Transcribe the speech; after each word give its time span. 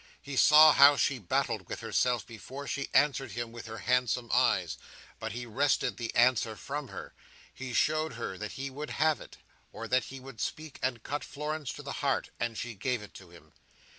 He 0.19 0.35
saw 0.35 0.73
how 0.73 0.97
she 0.97 1.19
battled 1.19 1.69
with 1.69 1.81
herself 1.81 2.25
before 2.25 2.65
she 2.65 2.89
answered 2.91 3.33
him 3.33 3.51
with 3.51 3.67
her 3.67 3.77
handsome 3.77 4.31
eyes, 4.33 4.79
but 5.19 5.33
he 5.33 5.45
wrested 5.45 5.97
the 5.97 6.11
answer 6.15 6.55
from 6.55 6.87
her—he 6.87 7.71
showed 7.75 8.13
her 8.13 8.35
that 8.39 8.53
he 8.53 8.71
would 8.71 8.89
have 8.89 9.21
it, 9.21 9.37
or 9.71 9.87
that 9.87 10.05
he 10.05 10.19
would 10.19 10.41
speak 10.41 10.79
and 10.81 11.03
cut 11.03 11.23
Florence 11.23 11.71
to 11.73 11.83
the 11.83 11.91
heart—and 12.01 12.57
she 12.57 12.73
gave 12.73 13.03
it 13.03 13.13
to 13.13 13.29
him. 13.29 13.53